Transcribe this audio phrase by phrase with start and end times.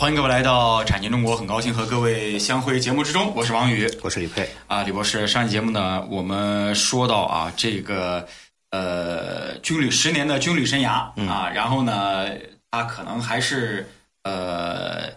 [0.00, 5.26] 欢迎各位来到产经中国，很高兴和各位相会节目之中，我是王宇，我是李佩啊，李博士。
[5.26, 8.26] 上期节目呢，我们说到啊，这个
[8.70, 12.30] 呃，军旅十年的军旅生涯啊，然后呢，
[12.70, 13.86] 他可能还是
[14.22, 15.10] 呃，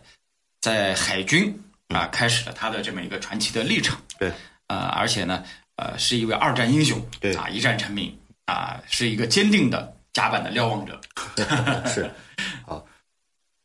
[0.59, 1.57] 在海军
[1.87, 3.97] 啊，开始了他的这么一个传奇的历程。
[4.19, 4.29] 对，
[4.67, 5.45] 呃，而且呢，
[5.77, 8.13] 呃，是一位二战英雄，对啊，一战成名
[8.47, 10.99] 啊，是一个坚定的甲板的瞭望者。
[11.87, 12.11] 是，
[12.65, 12.85] 好。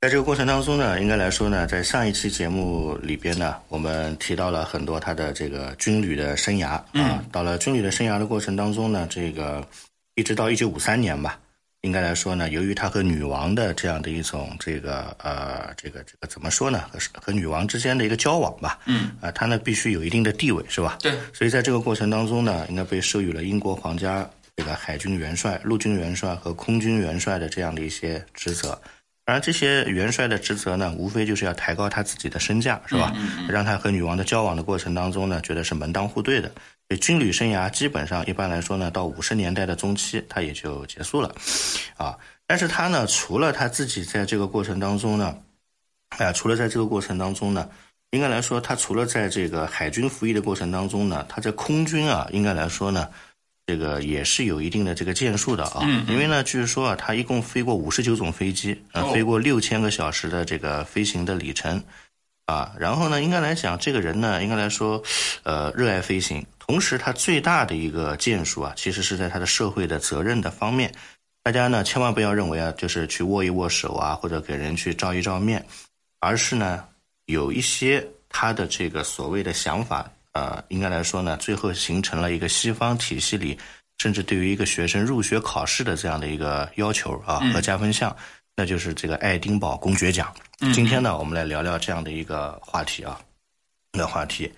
[0.01, 7.21] 在这个过程当中呢，应该来说呢，在上一期节目里边呢，我们提到了很多他的这个军旅的生涯啊。
[7.33, 9.67] 到了军旅的生涯的过程当中呢，这个
[10.15, 11.37] 一直到一九五三年吧，
[11.81, 16.85] 应该来说呢，由于他和女王的这样的一种这个呃，这个这个怎么说呢？
[16.93, 18.79] 和和女王之间的一个交往吧。
[18.87, 19.11] 嗯。
[19.21, 20.97] 啊，他呢必须有一定的地位，是吧？
[21.01, 21.13] 对。
[21.33, 28.81] 所以在这个过程当中呢，应该被授予了英国皇家这个海军元帅、陆军元帅和空军元帅的这样的一些职责。
[29.29, 33.13] 而这些元帅的职责呢，无非就是要抬高他自己的身价，是吧？
[33.47, 36.49] 让他和女王的交往的过程当中呢，觉得是门当户对的。
[36.89, 41.35] 所以军旅生涯基本上一般来说呢，到五十年代的中期，他也就结束了，
[41.99, 42.17] 啊。
[42.47, 45.37] 但是他呢，除了他自己在这个过程当中呢，
[46.17, 47.69] 啊，除了在这个过程当中呢，
[48.13, 53.07] 应该来说，他除了在这个海军服役的过程当中呢，他在空军啊，应该来说呢。
[53.69, 61.85] 这个也是有一定的这个建树的啊，因为呢，据说啊，他一共飞过五十九种飞机，呃，飞过六千个小时的这个飞行的里程，
[62.47, 65.03] 啊，然后呢，应该来讲，这个人呢，应该来说，
[65.43, 70.91] 呃，热爱飞行，同时他最大的一个建树啊，其实是在他的社会的责任的方面，
[71.43, 75.63] 大家呢千万不要认为啊，就是去握一握手啊，或者给人去照一照面，
[76.21, 76.83] 而是呢，
[77.27, 80.11] 有一些他的这个所谓的想法。
[80.33, 83.59] 呃，应该来说呢，最后形成了一个西方体系里，
[83.99, 88.15] 甚至对于一个学生入学考试的这样的一个要求啊和加分项，
[88.55, 90.33] 那就是这个爱丁堡公爵奖。
[90.73, 93.19] 今天呢，我们来聊聊这样的一个话题啊，
[93.93, 94.53] 的话题。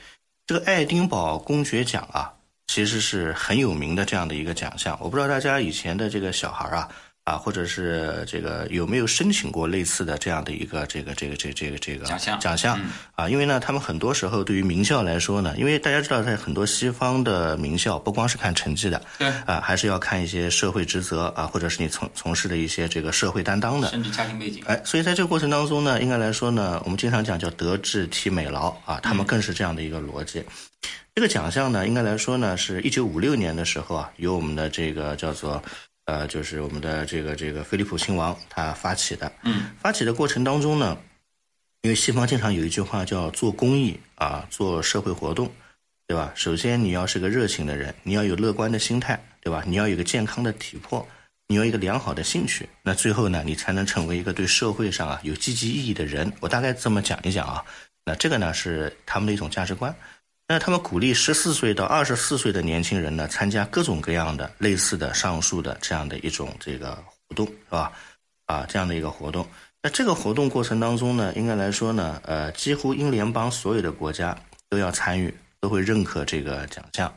[0.46, 2.32] 这个爱丁堡公爵奖啊，
[2.66, 4.98] 其实是很有名的这样的一个奖项。
[5.00, 6.88] 我不知道大家以前的这个小孩啊。
[7.24, 12.80] 啊，或者是这个有没有申请过类似的这样的一个这个这个这这个这个奖项奖项
[13.14, 13.28] 啊？
[13.28, 24.64] 因为呢，他们很多时候对于名校来说呢，因为大家知道，在很多西方的名校，不光是看成绩的，对啊，还是要看一些社会职责啊，或者是你从从事的一些这个社会担当的，甚至家庭背景。
[24.66, 30.42] 哎，所以在这个过程当中呢，应该来说呢，我们经常讲叫德智体美劳啊，他们更是这样的一个逻辑。
[31.14, 35.62] 这个奖项呢，应该来说呢，是一九五六年的时候啊，由我们的这个叫做。
[36.10, 40.98] 呃，就是我们的这个这个菲利普亲王他发起的，嗯，发起的过程当中呢，
[41.82, 45.48] 因为西方经常有一句话叫做公益啊，做社会活动，
[46.08, 46.32] 对吧？
[46.34, 49.62] 首先你要是个热情的人，你要有乐观的心态，对吧？
[49.64, 51.06] 你要有一个健康的体魄，
[51.46, 56.32] 你要一个良好的兴趣，那最后呢，你才能成为一个对社会上啊有积极意义的人。
[56.40, 57.64] 我大概这么讲一讲啊，
[58.04, 59.94] 那这个呢是他们的一种价值观。
[60.50, 66.96] 那他们鼓励十四岁到二十四岁的年轻人呢，参加各种各样的类似的上述的这样的一种这个
[67.28, 67.92] 活动，是吧？
[68.46, 69.46] 啊，这样的一个活动。
[69.80, 74.36] 那这个活动过程当中呢，应该来说呢，呃，几乎英联邦所有的国家
[74.68, 77.14] 都要参与，都会认可这个奖项，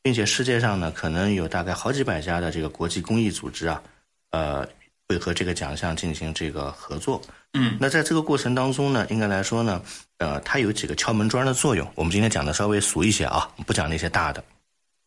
[0.00, 3.82] 并且世界上呢，可能有大概好几百家的这个国际公益组织啊，
[4.30, 4.68] 呃，
[5.08, 7.20] 会和这个奖项进行这个合作。
[7.54, 9.82] 嗯，那在这个过程当中呢，应该来说呢。
[10.18, 11.86] 呃，它有几个敲门砖的作用。
[11.94, 14.42] 我们今天讲的稍微俗一些啊，不讲那些大的。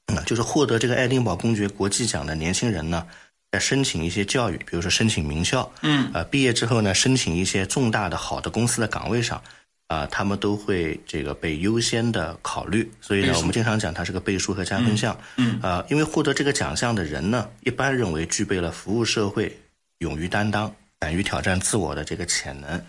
[0.06, 3.04] 嗯，就是获得这个爱丁堡公爵国际奖的年轻人呢，
[3.52, 9.42] 在申请一些教育，比如说申请名校，嗯，呃，毕业之后呢，申请一些重大的好的公司的岗位上，
[9.88, 12.88] 啊，他们都会这个被优先的考虑。
[13.02, 15.20] 所以呢，我们经常讲它是个背书和加分项。
[15.38, 19.60] 嗯，啊，因为获得这个奖项的人呢，一般认为具备了服务社会、
[20.00, 22.82] 勇于担当、敢于挑战自我的这个潜能。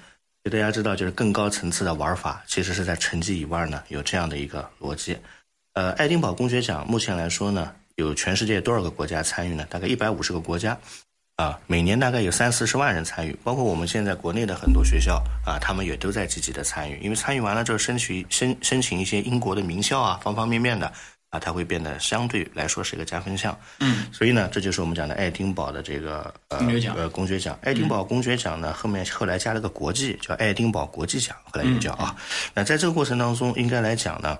[0.43, 5.19] 就大家知道，就是更高层次的玩法，其实是在成绩以外呢，有这样的一个逻辑。
[5.75, 9.67] 呃，爱丁堡公学奖目前来说呢，有全世界多少个国家参与呢？
[9.69, 10.79] 大概一百五十个国家，
[11.37, 20.91] 啊，每年大概有三四十万人参与，包括我们现在国内的很多学校啊，他们也都在积极的参与，因为参与完了之后，申请申申请一些英国的名校啊，方方面面的。
[21.31, 23.57] 啊，它会变得相对来说是一个加分项。
[23.79, 26.59] 嗯，所以呢，这就是我们讲的爱丁堡的这个呃
[26.95, 27.59] 呃公爵奖。
[27.63, 32.15] 爱丁堡公爵奖呢，后面后来加了个国际，叫爱丁堡国际奖，后来又叫啊。
[32.53, 34.37] 那在这个过程当中，应该来讲呢，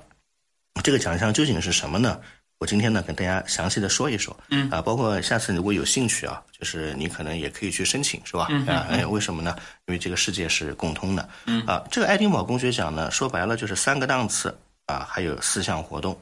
[0.83, 2.21] 这个奖项究竟是什么呢？
[2.59, 4.37] 我今天呢，跟大家详细的说一说。
[4.51, 8.49] 嗯啊，包括下次如果有兴趣啊，就是你可能也可以去申请，是吧？
[8.67, 9.57] 啊，哎，为什么呢？
[9.87, 11.27] 因为这个世界是共通的。
[11.47, 14.55] 嗯啊，这个爱丁堡公爵奖呢，说白了就是三个档次
[14.87, 16.21] 啊，还有四项活动。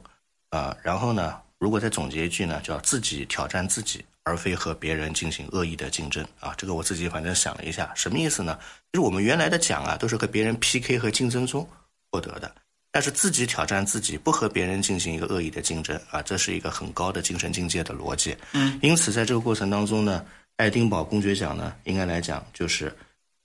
[0.50, 6.54] 啊，然后呢，如果再总结一句呢，叫自己挑战自己，而非和别人进行恶意的竞争啊。
[6.56, 8.58] 这个我自己反正想了一下，什么意思呢？
[8.92, 11.68] 就是我们原来的奖啊，都是和别人 PK 和竞争中
[12.10, 12.50] 获得的，
[12.90, 18.36] 但是自己挑战自己，不和别人进行一个恶意的竞争啊，这是一个很高的精神境界的逻辑。
[18.52, 20.24] 嗯，因此在这个过程当中呢，
[20.56, 22.96] 爱丁堡公爵奖呢，应该来讲就是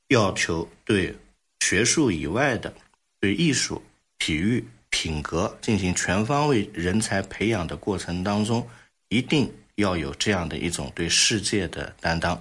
[0.08, 1.14] 要求对
[1.60, 2.74] 学术以外的，
[3.20, 3.82] 对艺术、
[4.20, 4.66] 体育。
[4.94, 8.66] 品格进行全方位人才培养的过程当中，
[9.10, 12.40] 一定要有这样的一种对世界的担当。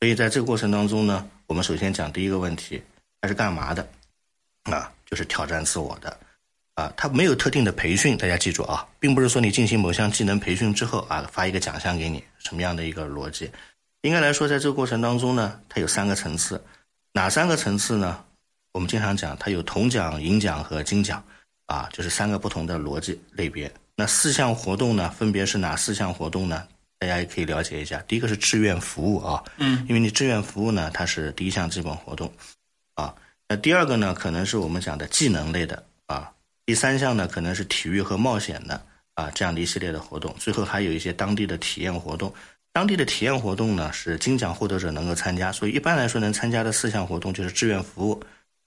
[0.00, 2.82] 所以在这个过程当中呢，我们首先讲第一个问题，
[3.20, 3.86] 它是干嘛的？
[4.62, 6.18] 啊，就是挑战自我的。
[6.72, 13.50] 啊，它没有特定的培训，大家记住啊，并不是说你进行某项技能培训之后啊，发一个奖项给你，什么样的一个逻辑？
[14.00, 16.64] 应该来说，在这个过程当中呢，它有三个层次。
[17.12, 18.24] 哪三个层次呢？
[18.72, 21.22] 我们经常讲，它有铜奖、银奖和金奖。
[21.70, 23.72] 啊，就是三个不同的逻辑类别。
[23.94, 26.66] 那四项活动呢，分别是哪四项活动呢？
[26.98, 28.02] 大家也可以了解一下。
[28.08, 32.32] 第一个是志愿服务啊，嗯，因为你志愿服务呢，它是第一项基本活动，
[32.94, 33.14] 啊，
[33.46, 36.32] 那第二个呢，可能是我们讲的技能类的啊，
[36.66, 38.84] 第三项呢，可能是体育和冒险的
[39.14, 40.34] 啊，这样的一系列的活动。
[40.40, 42.34] 最后还有一些当地的体验活动，
[42.72, 45.52] 当地的体验活动呢，是金奖获得者能够参加。
[45.52, 48.20] 所以一般来说，能参加的四项活动就是志愿服务、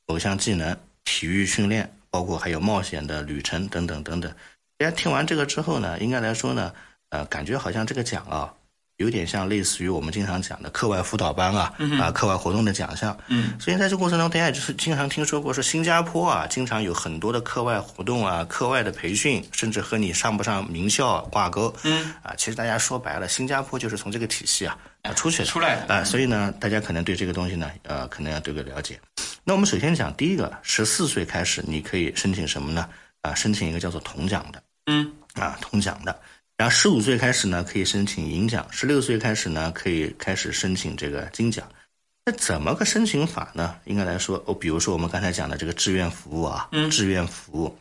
[0.07, 1.93] 某项技能、体育训练。
[2.13, 4.31] 包括还有冒险的旅程等等等等，
[4.77, 6.71] 大家听完这个之后呢，应该来说呢，
[7.09, 8.53] 呃，感觉好像这个奖啊，
[8.97, 13.17] 有点像类似于我们经常讲的课外辅导班啊，啊，课外活动的奖项。
[13.29, 21.75] 嗯，所以在这过程中，大家也就是经常听说过，说新加坡啊，经常有很多的课外活动啊，课外的培训，甚至和你上不上名校挂钩。
[21.81, 28.99] 嗯，啊，其实大家说白了，新加坡就是从这个体系啊啊出去的出来的啊，所以呢，大家可能对这个东西呢，呃，可能要这个了解。
[29.45, 32.89] 那我们首先讲第一个，十四岁开始你可以申请什么呢？
[33.21, 36.17] 啊，申请一个叫做铜奖的，嗯，啊，铜奖的。
[36.55, 41.67] 然后十五岁开始呢，可以申请银奖；十六岁开始呢，可以开始申请这个金奖。
[42.23, 43.75] 那怎么个申请法呢？
[43.83, 47.77] 应该来说，哦，比如说我们刚才讲的这个志愿服务啊，嗯，志愿服务，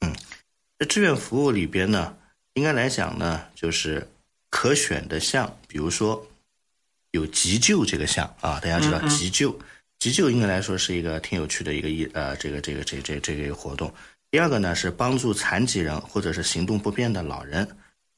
[0.00, 0.14] 嗯，
[0.78, 2.16] 这志愿服务里边呢，
[2.54, 4.08] 应该来讲呢，就是
[4.48, 6.24] 可选的项，比如说。
[7.12, 9.58] 有急救这个项啊，大家知道急救，
[9.98, 13.92] 急救应该来说是一个挺有趣的一个一呃这个这个这这这个活动。
[14.30, 17.64] 第二个呢是帮助残疾人或者是行动不便的老人，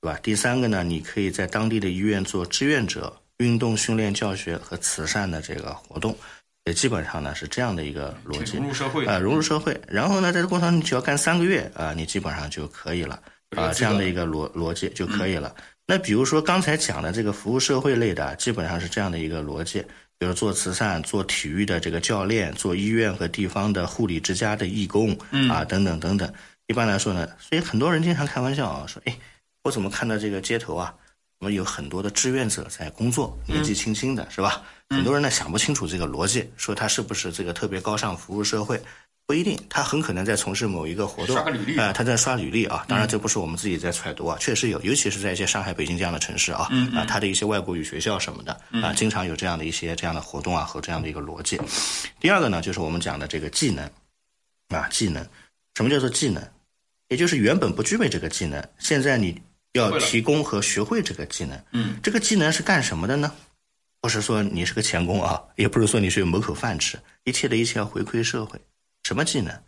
[0.00, 0.18] 对吧？
[0.22, 6.16] 第三个呢，你可以在当地的医院做志愿者、运动训练教学和慈善的这个活动，
[6.64, 8.56] 也基本上呢是这样的一个逻辑。
[8.56, 9.78] 融入社会啊，融入社会。
[9.86, 15.54] 然后呢，在这过程中你只要干三个月啊，你基本上就可以了啊，这样的一个逻逻辑就可以了。
[15.86, 19.84] 那比如说刚才讲的这个服务社会类的，基本上是这样的一个逻辑，
[20.18, 25.16] 比如做慈善、做体育的这个教练、做医院和地方的护理之家的义工，
[25.48, 26.32] 啊，等等等等。
[26.66, 29.16] 一般来说呢，所以很多人经常开玩笑啊，说，哎，
[29.62, 30.94] 我怎么看到这个街头啊，
[31.38, 34.62] 我们有很多的志愿者在工作，年纪轻轻的，是吧？
[34.90, 38.80] 很多人呢想不清楚这个逻辑，说他是不是这个特别高尚服务社会。
[39.28, 41.36] 不一定，他很可能在从事某一个活动，
[41.76, 42.86] 啊，他在刷履历啊。
[42.88, 46.66] 当然，这不是我们自己在揣度啊，确实有，尤其是在一些上海、北京这样的城市啊，
[46.96, 51.60] 啊，他的一些外国语学校什么的啊，经常有这样的一些这样的活动啊和这样的一个逻辑。
[52.18, 53.84] 第二个呢，就是我们讲的这个技能，
[54.68, 55.22] 啊，技能，
[55.74, 56.42] 什么叫做技能？
[57.08, 59.38] 也就是原本不具备这个技能，现在你
[59.74, 61.62] 要提供和学会这个技能。
[61.72, 63.30] 嗯，这个技能是干什么的呢？
[64.00, 68.58] 不是说你是个钳工啊，也不是说你是有谋口饭吃，一切的一切要回馈社会。
[69.08, 69.58] 什么技能，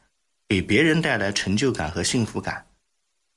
[0.46, 2.62] 给别人带来成就感和幸福感，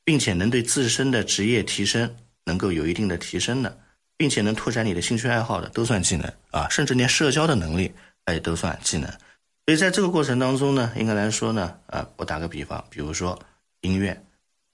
[0.04, 3.80] 并且能对自身的职业提升能够有一定的提升的，
[4.18, 7.90] 并且能拓展你的兴趣爱好的，都算技能啊，甚至连社交的能力，
[8.26, 9.10] 哎，都算技能。
[9.66, 13.42] 所以在这个过程当中呢，应该来说呢，啊，我打个比方，比如说
[13.80, 14.22] 音乐，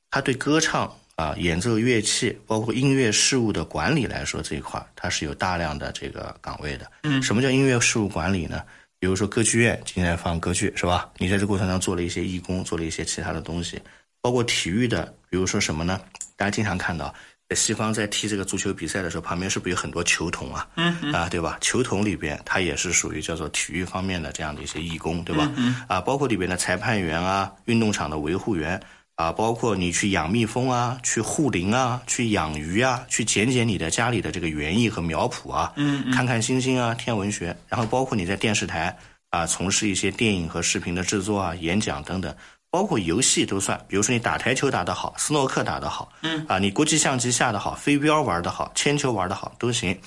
[0.10, 6.92] 它对歌唱啊、演奏乐器，包括音乐事务的管理来说这一块，它是有大量的这个岗位的。
[7.04, 8.64] 嗯，什么叫音乐事务管理呢？
[9.00, 11.10] 比如说歌剧院今天放歌剧是吧？
[11.18, 13.82] 你在这过程当中做了一些义工，做了一些其他的东西，
[14.22, 16.02] 包括体育的，比如说什么呢？
[16.36, 17.14] 大家经常看到，
[17.48, 20.68] 在西方在踢这个足球比赛的时候，旁边是不是有很多球童啊？
[20.76, 21.58] 嗯啊，对吧？
[21.62, 25.50] 球童里边，它也是属于叫做体育方面的这样的一些义工，对吧？
[25.56, 28.82] 嗯啊，包括里边的裁判员啊，运动场的维护员
[29.20, 38.98] 啊，包括你去养蜜蜂啊，去护林啊，去养鱼啊，去剪剪你的家里的这个园艺和苗圃啊，嗯，看看星星啊，天文学，然后包括你在电视台
[39.30, 42.34] 啊，从事一些电影和视频的制作啊，演讲等等。
[42.72, 50.00] 包括游戏都算，比如说你打台球打得好，斯诺克打得好，嗯，啊，你国际象棋下得好，飞镖玩得好，铅球玩得好都行。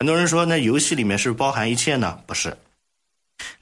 [0.00, 2.18] 很多人说，那游戏里面是包含一切呢？
[2.26, 2.56] 不是，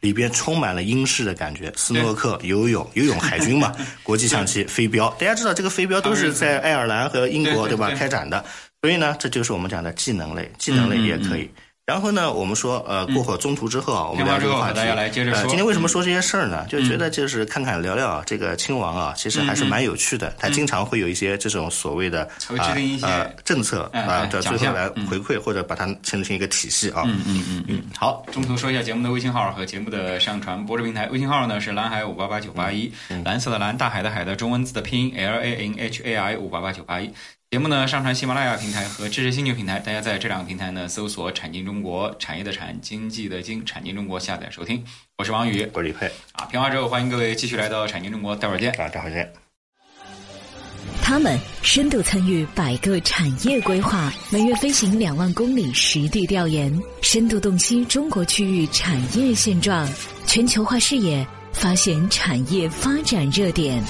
[0.01, 5.09] 里边充满了英式的感觉，斯诺克、游泳、游泳海军嘛， 国际象棋、飞镖。
[5.19, 8.45] 大家知道这个飞镖都是在爱尔兰和英国对吧开展的，
[8.83, 11.51] 所以呢，这就是我们讲的技能类，技能类也可以。
[11.87, 14.81] 然后呢，我们说，呃，过会中途之后啊，我们聊这个话题。
[14.81, 15.47] 来接着说。
[15.49, 16.65] 今天为什么说这些事儿呢？
[16.67, 20.35] 就觉得就是看看聊聊啊这个亲王啊，其实还是蛮有趣的。
[20.39, 22.23] 他经常会有一些这种所谓的
[22.57, 27.03] 啊呃政策啊，的最后来回馈或者把它形成一个体系啊。
[27.05, 27.83] 嗯嗯嗯嗯。
[27.99, 31.07] 好，中途说一下节目的微信号和节目的上传播出平台。
[31.09, 32.91] 微信号呢是蓝海五八八九八一，
[33.27, 37.13] 蓝色的蓝，大海的海的中文字的拼音 L A N H A I 五八八九八一。
[37.55, 44.83] 节目呢上传喜马拉雅平台和知识星球平台，大家在这两个平台呢搜索“产经中国”，产业的产，经济的经，产经中国下载收听。
[45.19, 46.11] 我是王宇，我是李佩。
[46.33, 48.73] 啊，片花之后欢迎各位继续来到产经中国，待会儿见。
[48.73, 49.33] 啊，待会儿见。
[51.01, 59.89] 他们深度参与百个产业规划，每月飞行两万公里实地调研，深度洞悉中国区域产业现状，
[60.27, 63.81] 全球化视野发现产业发展热点。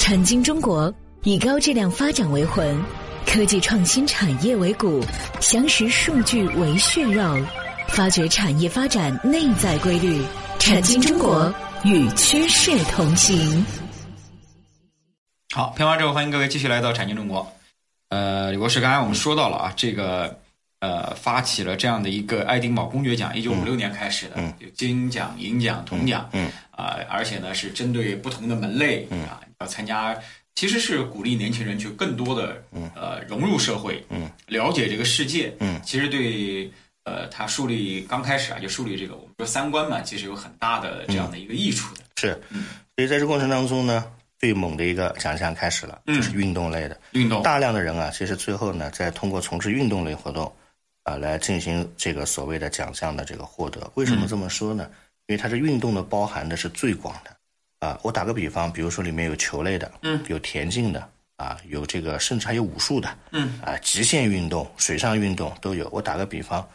[0.00, 0.92] 产经中国。
[1.28, 2.82] 以高质量发展为魂，
[3.26, 5.04] 科技创新产业为骨，
[5.42, 7.22] 详实数据为血肉，
[7.88, 10.24] 发掘产业发展内在规律。
[10.58, 11.54] 产经中国
[11.84, 13.62] 与趋势同行。
[15.54, 17.46] 好，片完之后，欢迎各位继续来到产经中国。
[18.08, 20.34] 呃，李博士，刚才我们说到了啊，这个
[20.80, 30.18] 呃，发起了这样的一个爱丁堡公爵奖，一九五六年开始的，有金奖、银奖、铜奖，嗯啊，而且呢是针对不同的门类啊，要参加。
[30.58, 32.60] 其实是鼓励年轻人去更多的
[32.96, 35.54] 呃融入社会，嗯了解这个世界。
[35.60, 36.68] 嗯其实对
[37.04, 42.02] 呃他树立刚开始啊就树立这个我们说三观嘛，其实有很大的这样的一个益处的。
[42.16, 42.32] 是，
[42.96, 44.04] 所以在这过程当中呢，
[44.40, 47.00] 最猛的一个奖项开始了，就是运动类的。
[47.12, 50.52] 运动大量的人啊，其实最后呢，在通过从事运动类活动
[51.04, 53.88] 啊来进行这个所谓的奖项的这个获得。
[53.94, 54.90] 为什么这么说呢？
[55.28, 57.30] 因为它是运动的包含的是最广的。
[57.80, 65.88] 啊，我打个比方，比如说里面有球类的，嗯，有田径的，啊，有这个甚至还有武术的，嗯，啊，极限运动、水上运动都有。
[65.92, 66.68] 我打个比方，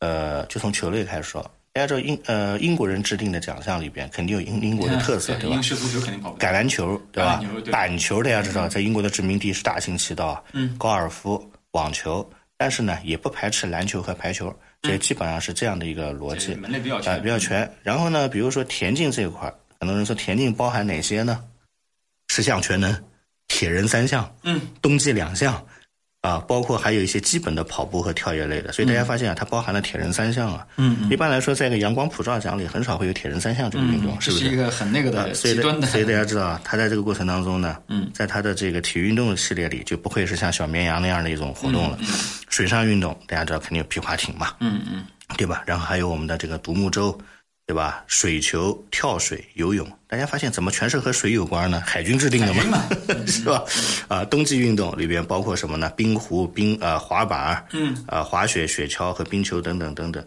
[0.00, 1.40] 呃，就从球类开始说，
[1.72, 5.54] 大家知道英呃英国人制定的奖项里边肯定有英英国的特色，对吧？
[5.54, 7.40] 英式足球肯定跑不橄榄球，对吧？
[7.70, 14.52] 板球大家知道，在英国的殖民地是大行其道，嗯，高尔夫、网球，但是呢，也不排斥篮球和排球，
[14.82, 17.72] 这基本上是这样的一个逻辑，门类比较全，比较全。
[17.84, 19.48] 然后呢，比如说田径这一块。
[19.80, 21.42] 很多人说田径包含哪些呢？
[22.28, 22.94] 十项全能、
[23.48, 25.60] 铁人三项、嗯，冬季两项，
[26.20, 28.70] 啊，包括还有一些基本的跑步和跳跃类的。
[28.72, 30.66] 所以大家发现啊，它包含了铁人三项啊。
[30.76, 34.44] 嗯一般来说，在一个阳光普照奖里，很少会有铁人三项这个运动，是不是？
[34.44, 35.88] 是一个很那个的极端的。
[35.88, 41.98] 所以大家知道啊，他在这个过程当中呢，嗯，在他的这个体育运动系列里，就不会是像小绵羊那样的一种活动了。
[42.50, 45.06] 水上运动大家知道肯定有皮划艇嘛，嗯嗯，
[45.38, 45.64] 对吧？
[45.66, 47.18] 然后还有我们的这个独木舟。
[47.70, 48.02] 对吧？
[48.08, 51.80] 水球、跳水、游泳，大家发现怎么全是和水有关呢？
[51.86, 52.82] 海军制定的嘛，
[53.28, 53.64] 是吧？
[54.08, 55.88] 啊，冬季运动里边包括什么呢？
[55.90, 60.26] 冰壶、冰呃滑板，嗯，啊滑雪、雪橇和冰球等等等等。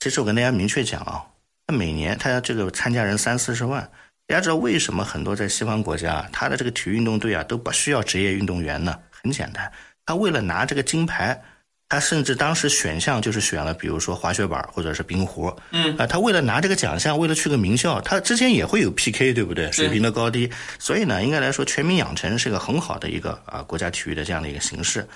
[0.00, 1.24] 其实我跟大家明确讲啊，
[1.66, 3.80] 他每年他这个参加人三四十万。
[4.26, 8.94] 大家知道为什么很多在西方国家，他的这个体育运动队啊都不需要职业运动员呢？
[9.10, 9.72] 很简单，
[10.04, 11.42] 他为了拿这个金牌。
[11.88, 15.54] 他甚至当时选项就是选了，比如说滑雪板或者是冰壶。
[15.70, 19.70] 嗯啊，他为了拿这个奖项，为了去个名校，他之前也会有 PK，对不对？
[19.70, 20.50] 水平的高低。
[20.78, 25.06] 所以呢，应该来说，全民养成是一个很好的一个啊国家体育的这样的一个形式。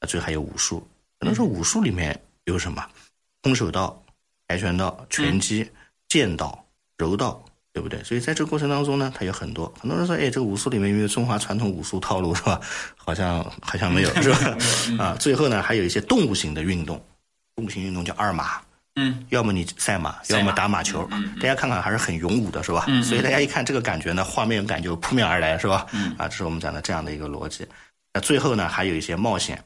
[0.00, 0.86] 啊，最后还有武术，
[1.18, 2.84] 可能说武术里面有什么？
[3.42, 4.02] 空手道、
[4.48, 5.70] 跆拳道、拳击、
[6.08, 6.66] 剑道、
[6.98, 7.42] 柔道。
[7.76, 8.02] 对不对？
[8.02, 12.58] 所以在这个过程当中呢，它有很多很多人说，哎，这个武术里面有没有中华传统武术套路，是吧？
[12.96, 14.56] 好像好像没有，是吧？
[15.04, 17.04] 啊，最后呢，还有一些动物型的运动，
[17.54, 18.62] 动物型运动叫二马，
[18.94, 21.06] 嗯，要么你赛马，要么打马球，
[21.38, 22.86] 大家看看还是很勇武的，是吧？
[23.04, 25.86] 所以大家一看这个感觉呢，画面感就扑面而来，是吧？
[26.16, 27.66] 啊，这是我们讲的这样的一个逻辑。
[28.14, 29.62] 那最后呢，还有一些冒险，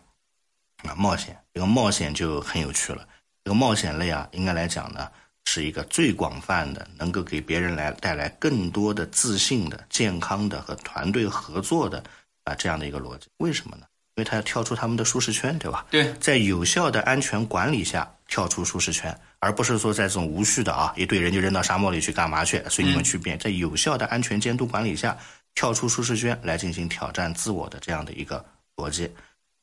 [0.82, 3.06] 啊，冒险，这个冒险就很有趣了。
[3.44, 5.08] 这个冒险类啊，应该来讲呢。
[5.44, 12.02] 是一个最广泛的，能够给别人来带来更多的自信的、健康的和团队合作的
[12.44, 13.26] 啊这样的一个逻辑。
[13.38, 13.86] 为什么呢？
[14.16, 15.86] 因为他要跳出他们的舒适圈，对吧？
[15.90, 23.38] 对，在有效的安全管理下跳出舒适圈，而不是说在这种无序的啊一堆人就扔到沙漠里去干嘛去，随你们去变。
[23.38, 25.16] 在有效的安全监督管理下
[25.54, 28.44] 跳出舒适圈来进行挑战自我的这样的一个
[28.76, 29.10] 逻辑。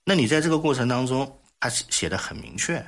[0.03, 2.83] 那你在这个过程当中，他写的很明确，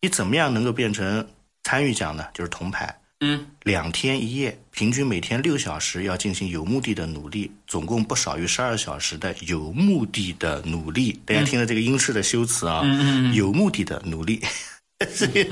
[0.00, 1.24] 你怎么样能够变成
[1.68, 2.24] 参与奖呢？
[2.32, 2.98] 就是铜牌。
[3.20, 11.20] 嗯，两天一夜，平均每天六小时，要进行有目的的努力，总共不少于十二小时的有目的的努力。
[11.26, 14.40] 大家听了这个英式的修辞啊，嗯有目的的努力。
[15.14, 15.46] 所以，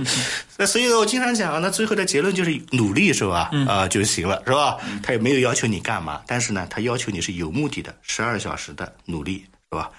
[0.57, 3.51] 那所以呢，我经常讲，那最后的结论就是努力是吧？
[3.69, 4.79] 啊，就行了是吧？
[5.03, 9.91] 他也没有要求你干嘛，但是呢，他要求你是有目的的十二小时的努力是吧？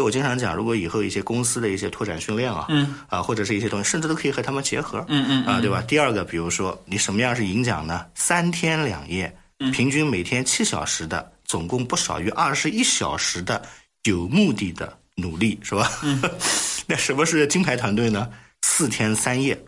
[0.00, 5.82] 所以我经常讲，如果以后一些公司的一些拓展训练啊，嗯，啊，或者是一些东西，甚至都可以和他们结合，嗯嗯啊，对吧？
[5.82, 8.06] 第二个，比如说你什么样是赢奖呢？
[8.14, 9.30] 三天两夜，
[9.74, 13.60] 平均每天七小时的，总共不少于二十一小时的
[14.04, 15.92] 有目的的努力，是吧？
[16.88, 18.30] 那什么是金牌团队呢？
[18.62, 19.62] 四天三夜，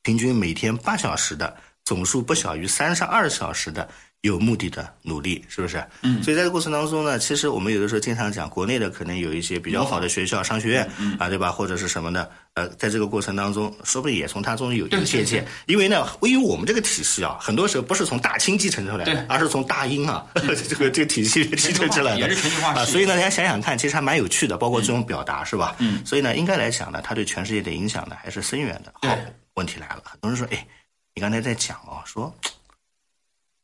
[0.00, 3.86] 平均每天八小时的，总数不小于三十二小时的。
[4.22, 5.82] 有目的的努力，是不是？
[6.02, 10.86] 嗯，所以在这个过程当中呢，其实我们有的时候经常讲，国内的可能有一些比较好的学校、商学院，
[11.18, 11.50] 啊，对吧？
[11.50, 15.46] 或者是什么的，呃，在这个过程当中，说不定也从它中有一个借鉴。
[15.66, 22.84] 因为呢，因为我们这个体系啊，很多时候不是从大清继承出来的，而是从大英啊， 这个这个体系继承出来的，也是全球化啊。
[22.84, 25.74] 所以呢，大家想想看，其实还蛮有趣的，包括这种表达，是吧？
[25.78, 26.04] 嗯。
[26.04, 28.92] 所以呢，应该来讲呢，它对全世界的影响呢，还是深远的。
[29.08, 29.16] 好，
[29.54, 30.66] 问题来了，很多人说，哎，
[31.14, 32.30] 你刚才在讲哦，说。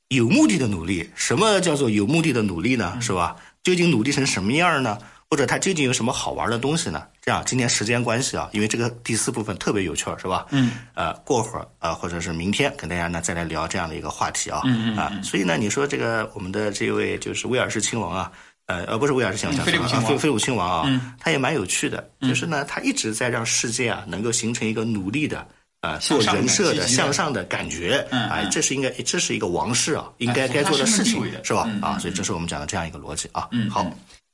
[0.08, 2.96] 有目的的努力，什么叫做有目的的努力呢？
[3.00, 3.36] 是吧？
[3.64, 4.96] 究竟努力成什么样呢？
[5.28, 7.02] 或者它究竟有什么好玩的东西呢？
[7.20, 10.46] 这样，今天时间关系啊，因为这个第四部分特别有趣儿，是吧？
[10.50, 10.70] 嗯。
[10.94, 14.60] 呃，过会儿啊，或者是明天跟大家呢再来聊这样的一个话题啊。
[14.64, 14.96] 嗯嗯。
[14.96, 18.30] 啊，所以呢，你说这个我们的这位就是威尔士亲王啊，
[18.66, 25.44] 呃，呃，不是威尔士亲王，菲利普亲王，菲菲利普亲王啊，嗯，他也蛮有趣的，就是呢，他一直在让世界啊能够形成一个努力的。
[25.86, 31.70] 啊，做人设的向上的感觉，哎，这是应该，这是一个王室啊，应该该做的事情，是吧？
[31.80, 33.48] 啊，所以这是我们讲的这样一个逻辑啊。
[33.52, 33.86] 嗯，好，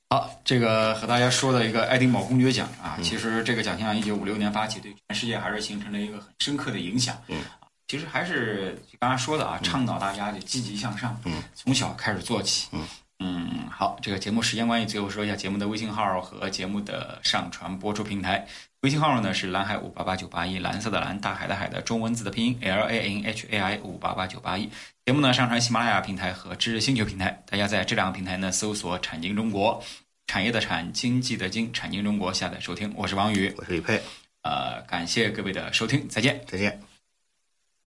[0.08, 7.16] 好，这个和大家说的一个爱丁堡公爵奖啊，其实这个奖项一九五六年发起，对全世界还是形成了一个很深刻的影响。
[7.28, 7.42] 嗯，
[7.88, 12.68] 其实还是刚刚说的啊，倡导大家的积极向上，嗯，从小开始做起。
[12.72, 12.80] 嗯
[13.24, 18.44] 嗯，好，这个节目时间关系，最后说一下节目的微信号和节目的上传播出平台。
[18.80, 24.68] 微信号呢是蓝海五八八九八一，蓝色的蓝，大海的海的中文字的拼音 L A N H A I 五八八九八一。
[25.06, 29.80] 节目呢上传喜马拉雅平台和知识星球平台，大家在这两个平台呢搜索“产经中国”，
[30.26, 32.92] 产业的产，经济的经，产经中国下载收听。
[32.96, 34.02] 我是王宇，我是李佩，
[34.42, 36.91] 呃，感谢各位的收听，再见，再见。